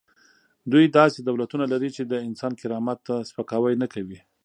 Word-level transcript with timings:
دوی 0.71 0.85
داسې 0.99 1.19
دولتونه 1.21 1.65
لري 1.73 1.89
چې 1.95 2.03
د 2.05 2.13
انسان 2.27 2.51
کرامت 2.61 2.99
ته 3.07 3.15
سپکاوی 3.29 3.73
نه 3.81 3.87
کوي. 3.93 4.19